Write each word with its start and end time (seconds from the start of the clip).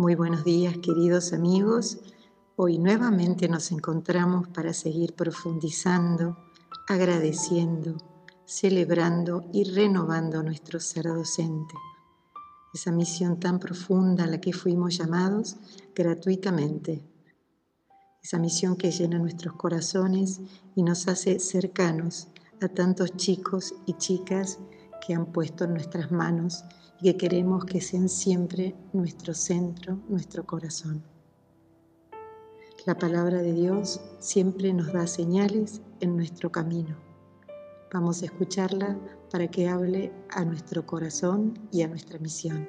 Muy 0.00 0.14
buenos 0.14 0.44
días 0.44 0.78
queridos 0.78 1.34
amigos. 1.34 1.98
Hoy 2.56 2.78
nuevamente 2.78 3.50
nos 3.50 3.70
encontramos 3.70 4.48
para 4.48 4.72
seguir 4.72 5.12
profundizando, 5.12 6.38
agradeciendo, 6.88 7.98
celebrando 8.46 9.44
y 9.52 9.64
renovando 9.64 10.42
nuestro 10.42 10.80
ser 10.80 11.04
docente. 11.04 11.74
Esa 12.72 12.92
misión 12.92 13.38
tan 13.38 13.58
profunda 13.58 14.24
a 14.24 14.26
la 14.26 14.40
que 14.40 14.54
fuimos 14.54 14.96
llamados 14.96 15.58
gratuitamente. 15.94 17.04
Esa 18.22 18.38
misión 18.38 18.76
que 18.76 18.92
llena 18.92 19.18
nuestros 19.18 19.52
corazones 19.56 20.40
y 20.74 20.82
nos 20.82 21.08
hace 21.08 21.38
cercanos 21.40 22.28
a 22.62 22.68
tantos 22.68 23.14
chicos 23.18 23.74
y 23.84 23.92
chicas 23.98 24.60
que 25.00 25.14
han 25.14 25.26
puesto 25.26 25.64
en 25.64 25.74
nuestras 25.74 26.12
manos 26.12 26.64
y 27.00 27.12
que 27.12 27.16
queremos 27.16 27.64
que 27.64 27.80
sean 27.80 28.08
siempre 28.08 28.74
nuestro 28.92 29.34
centro, 29.34 29.98
nuestro 30.08 30.44
corazón. 30.44 31.02
La 32.86 32.96
palabra 32.96 33.42
de 33.42 33.52
Dios 33.52 34.00
siempre 34.18 34.72
nos 34.72 34.92
da 34.92 35.06
señales 35.06 35.82
en 36.00 36.16
nuestro 36.16 36.50
camino. 36.50 36.96
Vamos 37.92 38.22
a 38.22 38.26
escucharla 38.26 38.96
para 39.30 39.48
que 39.48 39.68
hable 39.68 40.12
a 40.30 40.44
nuestro 40.44 40.86
corazón 40.86 41.58
y 41.72 41.82
a 41.82 41.88
nuestra 41.88 42.18
misión. 42.18 42.66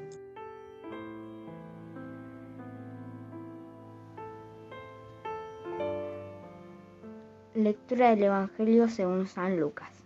Lectura 7.53 8.09
del 8.09 8.23
Evangelio 8.23 8.89
según 8.89 9.27
San 9.27 9.59
Lucas. 9.59 10.00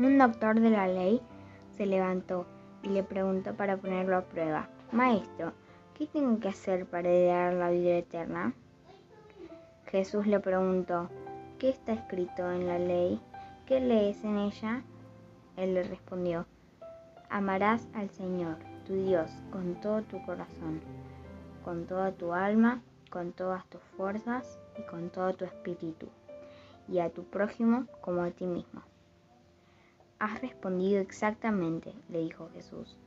Un 0.00 0.16
doctor 0.16 0.58
de 0.58 0.70
la 0.70 0.88
ley 0.88 1.20
se 1.76 1.84
levantó 1.84 2.46
y 2.82 2.88
le 2.88 3.02
preguntó 3.02 3.52
para 3.52 3.76
ponerlo 3.76 4.16
a 4.16 4.22
prueba, 4.22 4.66
Maestro, 4.92 5.52
¿qué 5.92 6.06
tengo 6.06 6.40
que 6.40 6.48
hacer 6.48 6.86
para 6.86 7.10
heredar 7.10 7.52
la 7.52 7.68
vida 7.68 7.98
eterna? 7.98 8.54
Jesús 9.88 10.26
le 10.26 10.40
preguntó, 10.40 11.10
¿qué 11.58 11.68
está 11.68 11.92
escrito 11.92 12.50
en 12.50 12.66
la 12.66 12.78
ley? 12.78 13.20
¿Qué 13.66 13.78
lees 13.78 14.24
en 14.24 14.38
ella? 14.38 14.82
Él 15.58 15.74
le 15.74 15.82
respondió, 15.82 16.46
amarás 17.28 17.86
al 17.92 18.08
Señor, 18.08 18.56
tu 18.86 18.94
Dios, 18.94 19.30
con 19.52 19.74
todo 19.82 20.00
tu 20.00 20.24
corazón, 20.24 20.80
con 21.62 21.84
toda 21.84 22.12
tu 22.12 22.32
alma, 22.32 22.80
con 23.10 23.32
todas 23.32 23.66
tus 23.66 23.82
fuerzas 23.98 24.58
y 24.78 24.82
con 24.84 25.10
todo 25.10 25.34
tu 25.34 25.44
espíritu, 25.44 26.08
y 26.88 27.00
a 27.00 27.10
tu 27.10 27.24
prójimo 27.24 27.84
como 28.00 28.22
a 28.22 28.30
ti 28.30 28.46
mismo. 28.46 28.80
Has 30.20 30.38
respondido 30.42 31.00
exactamente, 31.00 31.94
le 32.10 32.18
dijo 32.18 32.50
Jesús. 32.52 32.98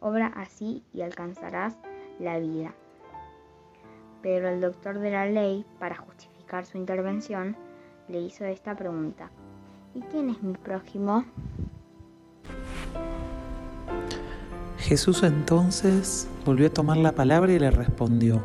Obra 0.00 0.32
así 0.34 0.82
y 0.92 1.02
alcanzarás 1.02 1.78
la 2.18 2.40
vida. 2.40 2.74
Pero 4.20 4.48
el 4.48 4.60
doctor 4.60 4.98
de 4.98 5.12
la 5.12 5.26
ley, 5.26 5.64
para 5.78 5.94
justificar 5.94 6.66
su 6.66 6.76
intervención, 6.76 7.56
le 8.08 8.20
hizo 8.20 8.44
esta 8.46 8.74
pregunta. 8.74 9.30
¿Y 9.94 10.00
quién 10.00 10.28
es 10.28 10.42
mi 10.42 10.54
prójimo? 10.54 11.24
Jesús 14.78 15.22
entonces 15.22 16.28
volvió 16.44 16.66
a 16.66 16.70
tomar 16.70 16.96
la 16.96 17.12
palabra 17.12 17.52
y 17.52 17.60
le 17.60 17.70
respondió. 17.70 18.42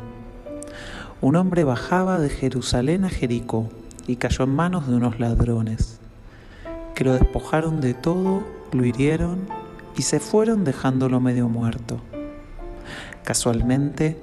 Un 1.20 1.34
hombre 1.34 1.64
bajaba 1.64 2.20
de 2.20 2.30
Jerusalén 2.30 3.04
a 3.04 3.08
Jericó 3.08 3.68
y 4.06 4.14
cayó 4.14 4.44
en 4.44 4.54
manos 4.54 4.86
de 4.86 4.94
unos 4.94 5.18
ladrones 5.18 5.99
que 7.00 7.04
lo 7.04 7.14
despojaron 7.14 7.80
de 7.80 7.94
todo, 7.94 8.42
lo 8.72 8.84
hirieron 8.84 9.38
y 9.96 10.02
se 10.02 10.20
fueron 10.20 10.64
dejándolo 10.64 11.18
medio 11.18 11.48
muerto. 11.48 11.98
Casualmente, 13.24 14.18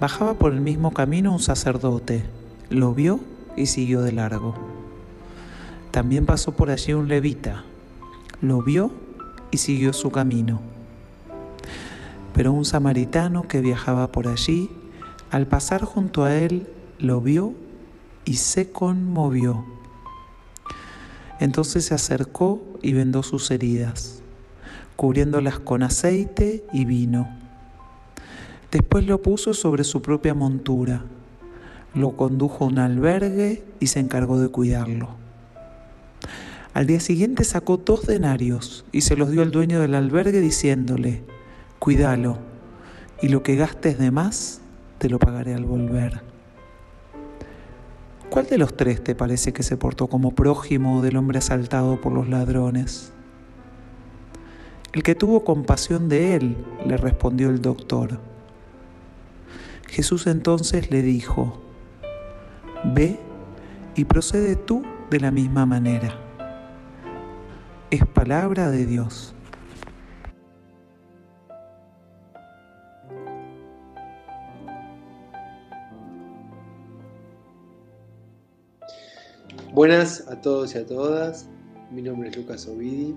bajaba 0.00 0.32
por 0.32 0.54
el 0.54 0.62
mismo 0.62 0.94
camino 0.94 1.34
un 1.34 1.38
sacerdote, 1.38 2.24
lo 2.70 2.94
vio 2.94 3.20
y 3.58 3.66
siguió 3.66 4.00
de 4.00 4.12
largo. 4.12 4.54
También 5.90 6.24
pasó 6.24 6.52
por 6.52 6.70
allí 6.70 6.94
un 6.94 7.08
levita, 7.08 7.64
lo 8.40 8.62
vio 8.62 8.90
y 9.50 9.58
siguió 9.58 9.92
su 9.92 10.10
camino. 10.10 10.62
Pero 12.32 12.52
un 12.52 12.64
samaritano 12.64 13.42
que 13.46 13.60
viajaba 13.60 14.10
por 14.10 14.28
allí, 14.28 14.70
al 15.30 15.46
pasar 15.46 15.84
junto 15.84 16.24
a 16.24 16.34
él, 16.34 16.66
lo 16.98 17.20
vio 17.20 17.52
y 18.24 18.36
se 18.36 18.70
conmovió 18.70 19.66
entonces 21.40 21.86
se 21.86 21.94
acercó 21.94 22.62
y 22.82 22.92
vendó 22.92 23.22
sus 23.22 23.50
heridas, 23.50 24.22
cubriéndolas 24.96 25.58
con 25.58 25.82
aceite 25.82 26.64
y 26.72 26.84
vino. 26.84 27.28
Después 28.70 29.06
lo 29.06 29.22
puso 29.22 29.54
sobre 29.54 29.84
su 29.84 30.02
propia 30.02 30.34
montura, 30.34 31.04
lo 31.94 32.16
condujo 32.16 32.64
a 32.64 32.68
un 32.68 32.78
albergue 32.78 33.62
y 33.80 33.86
se 33.86 34.00
encargó 34.00 34.40
de 34.40 34.48
cuidarlo. 34.48 35.10
Al 36.72 36.88
día 36.88 36.98
siguiente 36.98 37.44
sacó 37.44 37.76
dos 37.76 38.06
denarios 38.06 38.84
y 38.90 39.02
se 39.02 39.16
los 39.16 39.30
dio 39.30 39.42
al 39.42 39.52
dueño 39.52 39.80
del 39.80 39.94
albergue 39.94 40.40
diciéndole, 40.40 41.22
cuídalo, 41.78 42.38
y 43.22 43.28
lo 43.28 43.44
que 43.44 43.54
gastes 43.54 43.98
de 43.98 44.10
más 44.10 44.60
te 44.98 45.08
lo 45.08 45.20
pagaré 45.20 45.54
al 45.54 45.64
volver. 45.64 46.33
¿Cuál 48.34 48.46
de 48.46 48.58
los 48.58 48.76
tres 48.76 49.04
te 49.04 49.14
parece 49.14 49.52
que 49.52 49.62
se 49.62 49.76
portó 49.76 50.08
como 50.08 50.34
prójimo 50.34 51.02
del 51.02 51.18
hombre 51.18 51.38
asaltado 51.38 52.00
por 52.00 52.12
los 52.12 52.28
ladrones? 52.28 53.12
El 54.92 55.04
que 55.04 55.14
tuvo 55.14 55.44
compasión 55.44 56.08
de 56.08 56.34
él, 56.34 56.56
le 56.84 56.96
respondió 56.96 57.48
el 57.48 57.62
doctor. 57.62 58.18
Jesús 59.86 60.26
entonces 60.26 60.90
le 60.90 61.02
dijo, 61.02 61.62
ve 62.82 63.20
y 63.94 64.04
procede 64.04 64.56
tú 64.56 64.82
de 65.10 65.20
la 65.20 65.30
misma 65.30 65.64
manera. 65.64 66.18
Es 67.92 68.04
palabra 68.04 68.68
de 68.68 68.84
Dios. 68.84 69.32
Buenas 79.74 80.28
a 80.28 80.40
todos 80.40 80.76
y 80.76 80.78
a 80.78 80.86
todas, 80.86 81.48
mi 81.90 82.00
nombre 82.00 82.28
es 82.28 82.36
Lucas 82.36 82.68
Ovidi, 82.68 83.16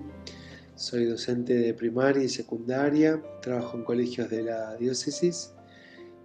soy 0.74 1.04
docente 1.04 1.54
de 1.54 1.72
primaria 1.72 2.24
y 2.24 2.28
secundaria, 2.28 3.22
trabajo 3.40 3.76
en 3.76 3.84
colegios 3.84 4.28
de 4.28 4.42
la 4.42 4.74
diócesis 4.74 5.52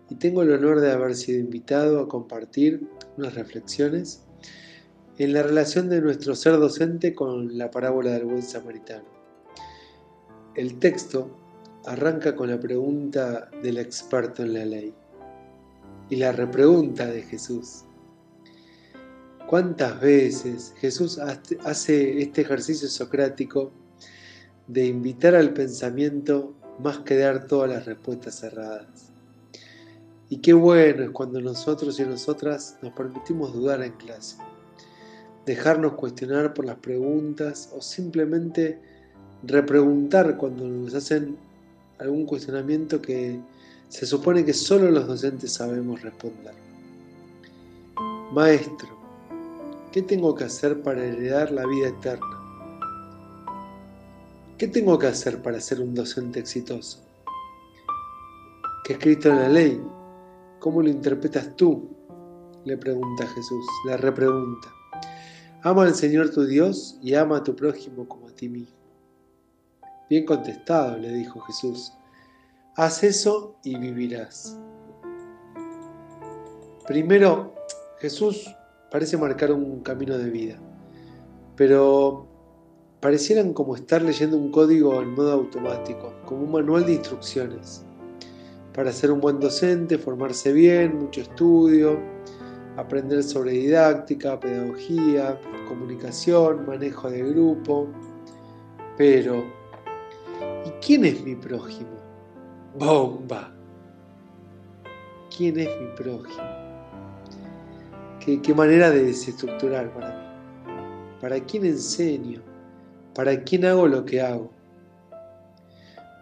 y 0.10 0.16
tengo 0.16 0.42
el 0.42 0.52
honor 0.52 0.80
de 0.80 0.92
haber 0.92 1.14
sido 1.14 1.40
invitado 1.40 2.00
a 2.00 2.08
compartir 2.08 2.82
unas 3.16 3.36
reflexiones 3.36 4.24
en 5.20 5.34
la 5.34 5.44
relación 5.44 5.88
de 5.88 6.02
nuestro 6.02 6.34
ser 6.34 6.58
docente 6.58 7.14
con 7.14 7.56
la 7.56 7.70
parábola 7.70 8.14
del 8.14 8.26
buen 8.26 8.42
samaritano. 8.42 9.06
El 10.56 10.80
texto 10.80 11.30
arranca 11.86 12.36
con 12.36 12.50
la 12.50 12.60
pregunta 12.60 13.52
del 13.62 13.78
experto 13.78 14.42
en 14.42 14.54
la 14.56 14.66
ley 14.66 14.96
y 16.10 16.16
la 16.16 16.32
repregunta 16.32 17.06
de 17.06 17.22
Jesús. 17.22 17.86
¿Cuántas 19.54 20.02
veces 20.02 20.74
Jesús 20.80 21.20
hace 21.20 22.24
este 22.24 22.42
ejercicio 22.42 22.88
socrático 22.88 23.72
de 24.66 24.88
invitar 24.88 25.36
al 25.36 25.54
pensamiento 25.54 26.56
más 26.80 26.98
que 27.02 27.18
dar 27.18 27.46
todas 27.46 27.70
las 27.70 27.86
respuestas 27.86 28.40
cerradas? 28.40 29.12
Y 30.28 30.38
qué 30.38 30.54
bueno 30.54 31.04
es 31.04 31.12
cuando 31.12 31.40
nosotros 31.40 32.00
y 32.00 32.04
nosotras 32.04 32.80
nos 32.82 32.94
permitimos 32.94 33.54
dudar 33.54 33.84
en 33.84 33.92
clase, 33.92 34.38
dejarnos 35.46 35.94
cuestionar 35.94 36.56
por 36.56 36.66
las 36.66 36.78
preguntas 36.78 37.70
o 37.78 37.80
simplemente 37.80 38.82
repreguntar 39.44 40.36
cuando 40.36 40.68
nos 40.68 40.96
hacen 40.96 41.38
algún 42.00 42.26
cuestionamiento 42.26 43.04
que 43.04 43.40
se 43.88 44.08
supone 44.08 44.44
que 44.44 44.54
solo 44.54 44.90
los 44.90 45.06
docentes 45.06 45.54
sabemos 45.54 46.02
responder. 46.02 46.56
Maestro, 48.32 49.03
¿Qué 49.94 50.02
tengo 50.02 50.34
que 50.34 50.46
hacer 50.46 50.82
para 50.82 51.06
heredar 51.06 51.52
la 51.52 51.68
vida 51.68 51.90
eterna? 51.90 52.42
¿Qué 54.58 54.68
tengo 54.68 54.98
que 54.98 55.06
hacer 55.06 55.44
para 55.44 55.60
ser 55.60 55.82
un 55.82 55.94
docente 55.94 56.40
exitoso? 56.40 57.06
¿Qué 58.84 58.94
escrito 58.94 59.30
en 59.30 59.36
la 59.36 59.50
ley? 59.50 59.80
¿Cómo 60.58 60.82
lo 60.82 60.90
interpretas 60.90 61.56
tú? 61.56 61.92
Le 62.66 62.76
pregunta 62.76 63.28
Jesús, 63.28 63.64
le 63.86 63.96
repregunta. 63.98 64.74
Ama 65.62 65.84
al 65.84 65.94
Señor 65.94 66.32
tu 66.32 66.44
Dios 66.44 66.98
y 67.00 67.14
ama 67.14 67.38
a 67.38 67.44
tu 67.44 67.56
prójimo 67.56 68.08
como 68.08 68.30
a 68.30 68.32
ti 68.32 68.50
mismo. 68.50 68.76
Bien 70.10 70.26
contestado, 70.26 70.98
le 70.98 71.10
dijo 71.10 71.40
Jesús. 71.42 71.94
Haz 72.76 73.04
eso 73.04 73.58
y 73.64 73.78
vivirás. 73.78 74.58
Primero, 76.88 77.54
Jesús 78.00 78.50
parece 78.94 79.18
marcar 79.18 79.52
un 79.52 79.80
camino 79.80 80.20
de 80.20 80.30
vida, 80.30 80.56
pero 81.56 82.28
parecieran 83.00 83.52
como 83.52 83.76
estar 83.76 84.04
leyendo 84.04 84.38
un 84.38 84.52
código 84.52 85.02
en 85.02 85.16
modo 85.16 85.32
automático, 85.32 86.14
como 86.26 86.44
un 86.44 86.52
manual 86.52 86.86
de 86.86 86.94
instrucciones. 86.94 87.84
para 88.72 88.92
ser 88.92 89.12
un 89.12 89.20
buen 89.20 89.40
docente, 89.40 89.98
formarse 89.98 90.52
bien, 90.54 90.98
mucho 90.98 91.22
estudio, 91.22 92.00
aprender 92.78 93.24
sobre 93.24 93.52
didáctica, 93.52 94.40
pedagogía, 94.40 95.40
comunicación, 95.68 96.66
manejo 96.66 97.10
de 97.10 97.22
grupo. 97.22 97.88
Pero, 98.98 99.44
¿y 100.66 100.70
quién 100.86 101.06
es 101.06 101.24
mi 101.24 101.36
prójimo? 101.36 101.98
Bomba. 102.78 103.54
¿Quién 105.36 105.60
es 105.60 105.70
mi 105.80 105.88
prójimo? 105.96 106.63
¿Qué, 108.26 108.54
manera 108.54 108.90
de 108.90 109.04
desestructurar 109.04 109.94
para 109.94 110.08
mí? 110.08 110.24
¿Para 111.20 111.42
quién 111.42 111.66
enseño? 111.66 112.42
¿Para 113.14 113.44
quién 113.44 113.66
hago 113.66 113.86
lo 113.86 114.06
que 114.06 114.22
hago? 114.22 114.50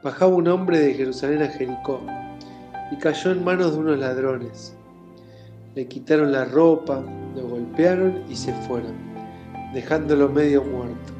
Bajaba 0.03 0.35
un 0.35 0.47
hombre 0.47 0.79
de 0.79 0.95
Jerusalén 0.95 1.43
a 1.43 1.49
Jericó 1.49 2.01
y 2.91 2.97
cayó 2.97 3.31
en 3.31 3.43
manos 3.43 3.73
de 3.73 3.79
unos 3.81 3.99
ladrones. 3.99 4.75
Le 5.75 5.87
quitaron 5.87 6.31
la 6.31 6.45
ropa, 6.45 7.03
lo 7.35 7.47
golpearon 7.47 8.23
y 8.27 8.35
se 8.35 8.51
fueron, 8.63 8.95
dejándolo 9.71 10.27
medio 10.27 10.63
muerto. 10.63 11.13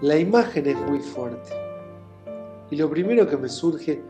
La 0.00 0.16
imagen 0.16 0.66
es 0.66 0.78
muy 0.88 1.00
fuerte. 1.00 1.52
Y 2.70 2.76
lo 2.76 2.88
primero 2.88 3.28
que 3.28 3.36
me 3.36 3.50
surge 3.50 4.00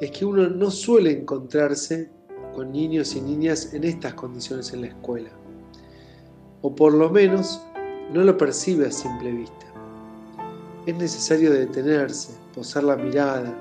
es 0.00 0.10
que 0.10 0.24
uno 0.24 0.48
no 0.48 0.72
suele 0.72 1.12
encontrarse 1.12 2.15
con 2.56 2.72
niños 2.72 3.14
y 3.14 3.20
niñas 3.20 3.74
en 3.74 3.84
estas 3.84 4.14
condiciones 4.14 4.72
en 4.72 4.80
la 4.80 4.86
escuela. 4.86 5.28
O 6.62 6.74
por 6.74 6.94
lo 6.94 7.10
menos 7.10 7.60
no 8.14 8.22
lo 8.22 8.38
percibe 8.38 8.86
a 8.86 8.90
simple 8.90 9.30
vista. 9.30 9.66
Es 10.86 10.96
necesario 10.96 11.52
detenerse, 11.52 12.32
posar 12.54 12.84
la 12.84 12.96
mirada, 12.96 13.52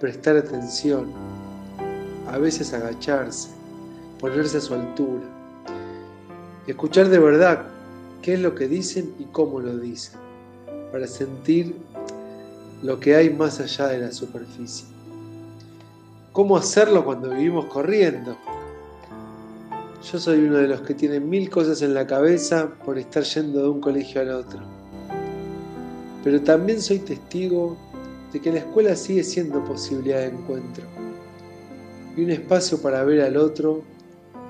prestar 0.00 0.36
atención, 0.36 1.06
a 2.26 2.36
veces 2.38 2.72
agacharse, 2.72 3.50
ponerse 4.18 4.58
a 4.58 4.60
su 4.60 4.74
altura, 4.74 5.22
escuchar 6.66 7.10
de 7.10 7.20
verdad 7.20 7.66
qué 8.22 8.34
es 8.34 8.40
lo 8.40 8.56
que 8.56 8.66
dicen 8.66 9.14
y 9.20 9.24
cómo 9.26 9.60
lo 9.60 9.78
dicen, 9.78 10.18
para 10.90 11.06
sentir 11.06 11.76
lo 12.82 12.98
que 12.98 13.14
hay 13.14 13.30
más 13.30 13.60
allá 13.60 13.86
de 13.86 13.98
la 13.98 14.10
superficie. 14.10 14.88
¿Cómo 16.32 16.56
hacerlo 16.56 17.04
cuando 17.04 17.28
vivimos 17.28 17.66
corriendo? 17.66 18.38
Yo 20.10 20.18
soy 20.18 20.38
uno 20.38 20.56
de 20.56 20.66
los 20.66 20.80
que 20.80 20.94
tiene 20.94 21.20
mil 21.20 21.50
cosas 21.50 21.82
en 21.82 21.92
la 21.92 22.06
cabeza 22.06 22.70
por 22.86 22.96
estar 22.96 23.22
yendo 23.22 23.62
de 23.62 23.68
un 23.68 23.82
colegio 23.82 24.22
al 24.22 24.30
otro. 24.30 24.60
Pero 26.24 26.40
también 26.40 26.80
soy 26.80 27.00
testigo 27.00 27.76
de 28.32 28.40
que 28.40 28.50
la 28.50 28.60
escuela 28.60 28.96
sigue 28.96 29.24
siendo 29.24 29.62
posibilidad 29.62 30.20
de 30.20 30.28
encuentro 30.28 30.84
y 32.16 32.24
un 32.24 32.30
espacio 32.30 32.80
para 32.80 33.04
ver 33.04 33.20
al 33.20 33.36
otro 33.36 33.82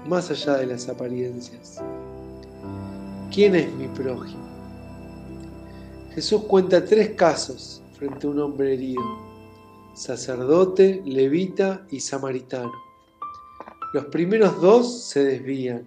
más 0.06 0.30
allá 0.30 0.58
de 0.58 0.66
las 0.66 0.88
apariencias. 0.88 1.80
¿Quién 3.34 3.56
es 3.56 3.72
mi 3.74 3.88
prójimo? 3.88 4.46
Jesús 6.14 6.42
cuenta 6.44 6.84
tres 6.84 7.10
casos 7.16 7.82
frente 7.98 8.28
a 8.28 8.30
un 8.30 8.38
hombre 8.38 8.74
herido, 8.74 9.02
sacerdote, 9.94 11.02
levita 11.04 11.86
y 11.90 12.00
samaritano. 12.00 12.72
Los 13.92 14.06
primeros 14.06 14.60
dos 14.60 15.02
se 15.02 15.24
desvían. 15.24 15.84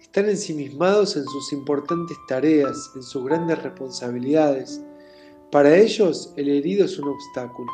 Están 0.00 0.28
ensimismados 0.28 1.16
en 1.16 1.24
sus 1.24 1.52
importantes 1.52 2.16
tareas, 2.28 2.90
en 2.94 3.02
sus 3.02 3.24
grandes 3.24 3.62
responsabilidades. 3.62 4.82
Para 5.50 5.74
ellos 5.76 6.34
el 6.36 6.50
herido 6.50 6.84
es 6.84 6.98
un 6.98 7.08
obstáculo. 7.08 7.70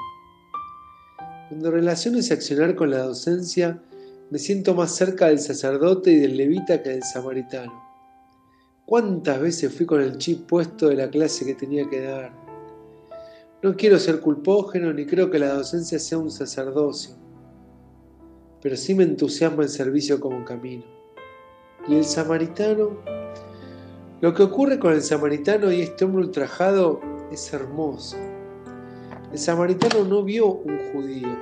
Cuando 1.48 1.70
relaciono 1.70 2.18
ese 2.18 2.34
accionar 2.34 2.76
con 2.76 2.90
la 2.90 2.98
docencia, 2.98 3.82
me 4.30 4.38
siento 4.38 4.74
más 4.74 4.94
cerca 4.94 5.26
del 5.26 5.40
sacerdote 5.40 6.12
y 6.12 6.16
del 6.16 6.36
levita 6.36 6.82
que 6.82 6.90
del 6.90 7.02
samaritano. 7.02 7.82
¿Cuántas 8.84 9.40
veces 9.40 9.74
fui 9.74 9.84
con 9.84 10.00
el 10.00 10.18
chip 10.18 10.46
puesto 10.46 10.88
de 10.88 10.94
la 10.94 11.10
clase 11.10 11.44
que 11.44 11.54
tenía 11.54 11.88
que 11.88 12.02
dar? 12.02 12.47
No 13.60 13.74
quiero 13.74 13.98
ser 13.98 14.20
culpógeno 14.20 14.92
ni 14.92 15.04
creo 15.04 15.32
que 15.32 15.40
la 15.40 15.52
docencia 15.52 15.98
sea 15.98 16.16
un 16.18 16.30
sacerdocio, 16.30 17.16
pero 18.62 18.76
sí 18.76 18.94
me 18.94 19.02
entusiasma 19.02 19.64
el 19.64 19.68
servicio 19.68 20.20
como 20.20 20.44
camino. 20.44 20.84
¿Y 21.88 21.96
el 21.96 22.04
samaritano? 22.04 22.98
Lo 24.20 24.32
que 24.32 24.44
ocurre 24.44 24.78
con 24.78 24.92
el 24.92 25.02
samaritano 25.02 25.72
y 25.72 25.80
este 25.80 26.04
hombre 26.04 26.26
ultrajado 26.26 27.00
es 27.32 27.52
hermoso. 27.52 28.16
El 29.32 29.38
samaritano 29.40 30.04
no 30.04 30.22
vio 30.22 30.46
un 30.46 30.78
judío, 30.92 31.36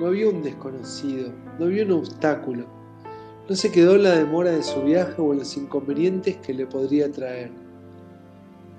no 0.00 0.10
vio 0.10 0.30
un 0.30 0.44
desconocido, 0.44 1.32
no 1.58 1.66
vio 1.66 1.84
un 1.84 1.90
obstáculo, 1.90 2.66
no 3.48 3.56
se 3.56 3.72
quedó 3.72 3.96
en 3.96 4.04
la 4.04 4.12
demora 4.12 4.52
de 4.52 4.62
su 4.62 4.80
viaje 4.82 5.20
o 5.20 5.32
en 5.32 5.40
los 5.40 5.56
inconvenientes 5.56 6.36
que 6.36 6.54
le 6.54 6.66
podría 6.66 7.10
traer. 7.10 7.50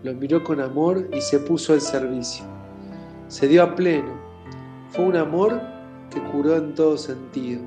Lo 0.02 0.14
miró 0.14 0.46
con 0.46 0.62
amor 0.62 1.10
y 1.14 1.20
se 1.20 1.40
puso 1.40 1.74
al 1.74 1.82
servicio. 1.82 2.59
Se 3.30 3.48
dio 3.48 3.64
a 3.64 3.76
pleno. 3.76 4.12
Fue 4.90 5.06
un 5.06 5.16
amor 5.16 5.62
que 6.10 6.22
curó 6.22 6.58
en 6.58 6.76
todo 6.76 6.98
sentido. 6.98 7.62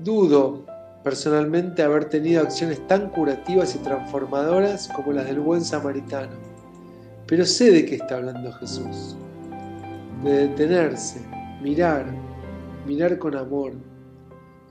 Dudo 0.00 0.66
personalmente 1.02 1.82
haber 1.82 2.04
tenido 2.10 2.42
acciones 2.42 2.86
tan 2.86 3.08
curativas 3.08 3.74
y 3.74 3.78
transformadoras 3.78 4.88
como 4.94 5.12
las 5.12 5.24
del 5.26 5.40
buen 5.40 5.64
samaritano 5.64 6.48
pero 7.28 7.44
sé 7.44 7.70
de 7.70 7.84
qué 7.84 7.96
está 7.96 8.16
hablando 8.16 8.50
Jesús. 8.54 9.14
De 10.24 10.48
detenerse, 10.48 11.20
mirar, 11.62 12.06
mirar 12.86 13.18
con 13.18 13.36
amor, 13.36 13.72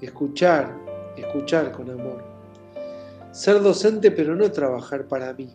escuchar, 0.01 0.75
escuchar 1.15 1.71
con 1.71 1.91
amor. 1.91 2.23
Ser 3.31 3.61
docente 3.61 4.09
pero 4.09 4.35
no 4.35 4.51
trabajar 4.51 5.07
para 5.07 5.31
mí, 5.33 5.53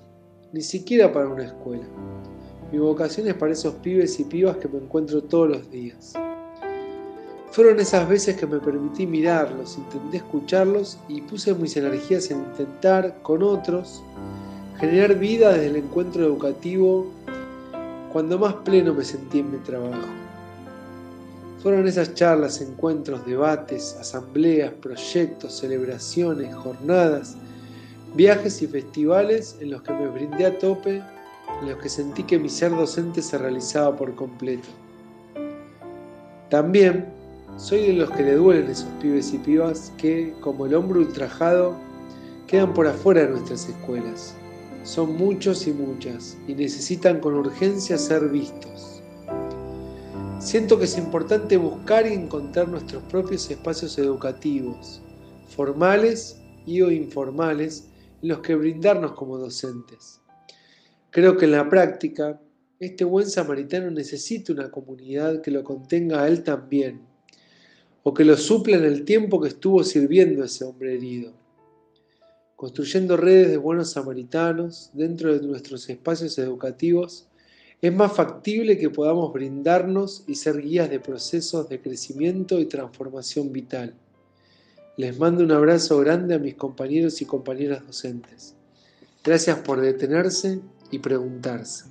ni 0.53 0.63
siquiera 0.63 1.13
para 1.13 1.27
una 1.27 1.45
escuela. 1.45 1.85
Mi 2.73 2.79
vocación 2.79 3.29
es 3.29 3.35
para 3.35 3.53
esos 3.53 3.75
pibes 3.75 4.19
y 4.19 4.25
pibas 4.25 4.57
que 4.57 4.67
me 4.67 4.79
encuentro 4.79 5.23
todos 5.23 5.51
los 5.51 5.71
días. 5.71 6.15
Fueron 7.51 7.79
esas 7.79 8.09
veces 8.09 8.35
que 8.39 8.47
me 8.47 8.61
permití 8.61 9.07
mirarlos, 9.07 9.77
intenté 9.77 10.17
escucharlos 10.17 10.99
y 11.07 11.21
puse 11.21 11.55
mis 11.55 11.77
energías 11.77 12.31
en 12.31 12.39
intentar, 12.39 13.19
con 13.21 13.43
otros, 13.43 14.03
generar 14.79 15.19
vida 15.19 15.53
desde 15.53 15.67
el 15.67 15.77
encuentro 15.77 16.25
educativo 16.25 17.13
cuando 18.11 18.39
más 18.39 18.55
pleno 18.65 18.95
me 18.95 19.05
sentí 19.05 19.41
en 19.41 19.53
mi 19.53 19.59
trabajo. 19.59 20.09
Fueron 21.63 21.87
esas 21.87 22.15
charlas, 22.15 22.63
encuentros, 22.63 23.27
debates, 23.27 23.99
asambleas, 24.01 24.73
proyectos, 24.73 25.59
celebraciones, 25.59 26.55
jornadas, 26.55 27.37
viajes 28.15 28.63
y 28.63 28.67
festivales 28.67 29.59
en 29.61 29.73
los 29.73 29.83
que 29.83 29.93
me 29.93 30.09
brindé 30.09 30.47
a 30.47 30.59
tope, 30.59 31.03
en 31.61 31.69
los 31.69 31.79
que 31.79 31.89
sentí 31.89 32.23
que 32.25 32.39
mi 32.39 32.49
ser 32.49 32.71
docente 32.71 33.23
se 33.23 33.39
realizaba 33.39 33.97
por 33.97 34.15
completo. 34.15 34.69
También 36.51 37.07
soy 37.57 37.87
de 37.87 37.93
los 37.93 38.11
que 38.11 38.23
le 38.23 38.35
duelen 38.35 38.71
esos 38.71 38.89
pibes 39.01 39.33
y 39.33 39.39
pibas 39.39 39.93
que, 39.99 40.35
como 40.41 40.67
el 40.67 40.75
hombre 40.75 41.01
ultrajado, 41.01 41.75
quedan 42.47 42.75
por 42.75 42.87
afuera 42.87 43.23
de 43.23 43.31
nuestras 43.31 43.69
escuelas 43.69 44.35
son 44.85 45.17
muchos 45.17 45.67
y 45.69 45.73
muchas 45.73 46.37
y 46.49 46.55
necesitan 46.55 47.21
con 47.21 47.35
urgencia 47.35 47.97
ser 47.99 48.29
vistos. 48.29 49.01
Siento 50.41 50.77
que 50.77 50.87
es 50.87 50.99
importante 50.99 51.57
buscar 51.57 52.07
y 52.07 52.15
encontrar 52.15 52.69
nuestros 52.69 53.03
propios 53.05 53.49
espacios 53.49 53.97
educativos, 53.99 55.01
formales 55.49 56.41
y 56.67 56.83
o 56.83 56.91
informales, 56.91 57.89
en 58.23 58.29
los 58.29 58.41
que 58.41 58.57
brindarnos 58.57 59.13
como 59.13 59.39
docentes. 59.39 60.22
Creo 61.13 61.37
que 61.37 61.45
en 61.45 61.53
la 61.53 61.69
práctica, 61.69 62.41
este 62.81 63.05
buen 63.05 63.31
samaritano 63.31 63.93
necesita 63.93 64.53
una 64.53 64.73
comunidad 64.73 65.41
que 65.41 65.53
lo 65.53 65.63
contenga 65.63 66.25
a 66.25 66.27
él 66.27 66.43
también, 66.43 67.03
o 68.03 68.13
que 68.13 68.25
lo 68.25 68.37
supla 68.37 68.77
en 68.77 68.85
el 68.85 69.05
tiempo 69.05 69.41
que 69.41 69.51
estuvo 69.51 69.85
sirviendo 69.85 70.43
a 70.43 70.47
ese 70.47 70.65
hombre 70.65 70.95
herido 70.95 71.41
construyendo 72.63 73.17
redes 73.17 73.51
de 73.51 73.57
buenos 73.57 73.91
samaritanos 73.91 74.91
dentro 74.93 75.37
de 75.37 75.45
nuestros 75.45 75.91
espacios 75.91 76.39
educativos, 76.39 77.27
es 77.81 77.93
más 77.93 78.13
factible 78.13 78.79
que 78.79 78.89
podamos 78.89 79.33
brindarnos 79.33 80.23
y 80.29 80.37
ser 80.37 80.63
guías 80.63 80.89
de 80.89 81.01
procesos 81.01 81.69
de 81.69 81.81
crecimiento 81.81 82.61
y 82.61 82.67
transformación 82.67 83.51
vital. 83.53 83.97
Les 84.97 85.19
mando 85.19 85.43
un 85.43 85.51
abrazo 85.51 85.99
grande 85.99 86.37
a 86.37 86.39
mis 86.39 86.55
compañeros 86.55 87.21
y 87.21 87.25
compañeras 87.25 87.85
docentes. 87.85 88.55
Gracias 89.25 89.59
por 89.59 89.81
detenerse 89.81 90.61
y 90.93 91.01
preguntarse. 91.01 91.87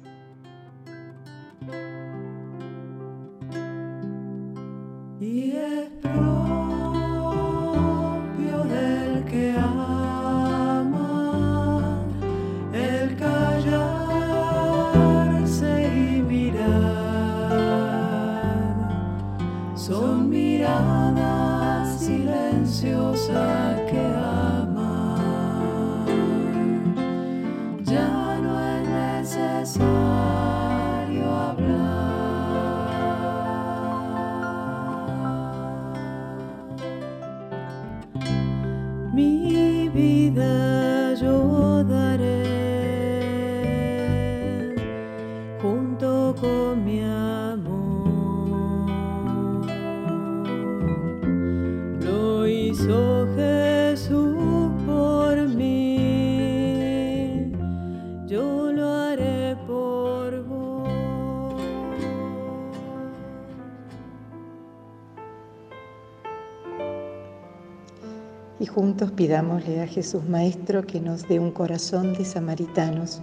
Juntos 68.74 69.12
pidámosle 69.12 69.82
a 69.82 69.88
Jesús 69.88 70.24
Maestro 70.30 70.88
que 70.88 71.02
nos 71.02 71.28
dé 71.28 71.40
un 71.40 71.52
corazón 71.52 72.14
de 72.14 72.24
samaritanos, 72.24 73.20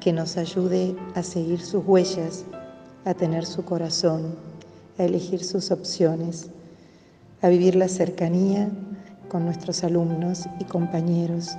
que 0.00 0.12
nos 0.12 0.36
ayude 0.36 0.94
a 1.14 1.22
seguir 1.22 1.60
sus 1.60 1.84
huellas, 1.86 2.44
a 3.06 3.14
tener 3.14 3.46
su 3.46 3.64
corazón, 3.64 4.36
a 4.98 5.04
elegir 5.04 5.42
sus 5.42 5.70
opciones, 5.70 6.50
a 7.40 7.48
vivir 7.48 7.76
la 7.76 7.88
cercanía 7.88 8.68
con 9.28 9.46
nuestros 9.46 9.84
alumnos 9.84 10.44
y 10.60 10.64
compañeros, 10.64 11.56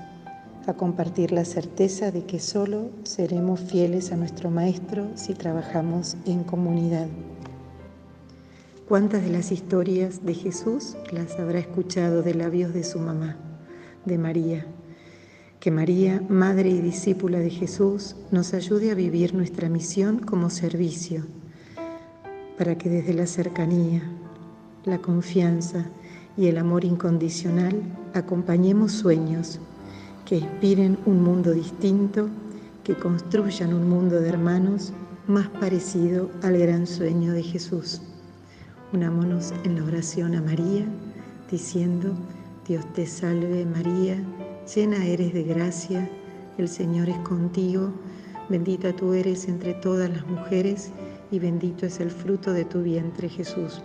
a 0.67 0.73
compartir 0.73 1.31
la 1.31 1.45
certeza 1.45 2.11
de 2.11 2.25
que 2.25 2.39
solo 2.39 2.89
seremos 3.03 3.59
fieles 3.59 4.11
a 4.11 4.17
nuestro 4.17 4.51
Maestro 4.51 5.07
si 5.15 5.33
trabajamos 5.33 6.15
en 6.25 6.43
comunidad. 6.43 7.07
¿Cuántas 8.87 9.23
de 9.23 9.31
las 9.31 9.51
historias 9.51 10.23
de 10.27 10.35
Jesús 10.35 10.95
las 11.11 11.39
habrá 11.39 11.57
escuchado 11.57 12.21
de 12.21 12.35
labios 12.35 12.71
de 12.71 12.83
su 12.83 12.99
mamá, 12.99 13.35
de 14.05 14.19
María? 14.19 14.67
Que 15.59 15.71
María, 15.71 16.21
madre 16.29 16.69
y 16.69 16.81
discípula 16.81 17.39
de 17.39 17.49
Jesús, 17.49 18.15
nos 18.29 18.53
ayude 18.53 18.91
a 18.91 18.93
vivir 18.93 19.33
nuestra 19.33 19.69
misión 19.69 20.19
como 20.19 20.51
servicio, 20.51 21.25
para 22.59 22.77
que 22.77 22.91
desde 22.91 23.15
la 23.15 23.25
cercanía, 23.25 24.03
la 24.83 24.99
confianza 24.99 25.87
y 26.37 26.45
el 26.45 26.59
amor 26.59 26.85
incondicional 26.85 27.81
acompañemos 28.13 28.91
sueños 28.91 29.59
que 30.25 30.37
inspiren 30.37 30.99
un 31.07 31.23
mundo 31.23 31.53
distinto, 31.53 32.29
que 32.83 32.93
construyan 32.93 33.73
un 33.73 33.89
mundo 33.89 34.21
de 34.21 34.29
hermanos 34.29 34.93
más 35.25 35.47
parecido 35.47 36.29
al 36.43 36.59
gran 36.59 36.85
sueño 36.85 37.33
de 37.33 37.41
Jesús. 37.41 37.99
Unámonos 38.95 39.53
en 39.65 39.75
la 39.75 39.83
oración 39.83 40.35
a 40.35 40.41
María, 40.41 40.85
diciendo, 41.51 42.13
Dios 42.65 42.85
te 42.93 43.05
salve 43.05 43.65
María, 43.65 44.23
llena 44.73 45.05
eres 45.05 45.33
de 45.33 45.43
gracia, 45.43 46.09
el 46.57 46.69
Señor 46.69 47.09
es 47.09 47.17
contigo, 47.17 47.91
bendita 48.47 48.95
tú 48.95 49.13
eres 49.13 49.49
entre 49.49 49.73
todas 49.73 50.09
las 50.09 50.25
mujeres 50.25 50.91
y 51.29 51.39
bendito 51.39 51.85
es 51.85 51.99
el 51.99 52.09
fruto 52.09 52.53
de 52.53 52.63
tu 52.63 52.83
vientre 52.83 53.27
Jesús. 53.27 53.83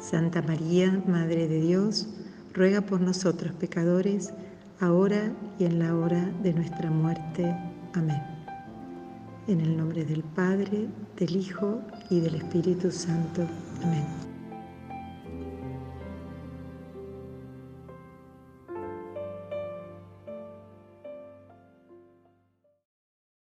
Santa 0.00 0.42
María, 0.42 1.00
Madre 1.06 1.46
de 1.46 1.60
Dios, 1.60 2.08
ruega 2.52 2.80
por 2.80 3.00
nosotros 3.00 3.54
pecadores, 3.54 4.32
ahora 4.80 5.30
y 5.56 5.66
en 5.66 5.78
la 5.78 5.94
hora 5.94 6.32
de 6.42 6.52
nuestra 6.52 6.90
muerte. 6.90 7.56
Amén. 7.92 8.20
En 9.46 9.60
el 9.60 9.76
nombre 9.76 10.04
del 10.04 10.24
Padre, 10.24 10.88
del 11.16 11.36
Hijo 11.36 11.80
y 12.10 12.18
del 12.18 12.34
Espíritu 12.34 12.90
Santo. 12.90 13.46
Amén. 13.82 14.29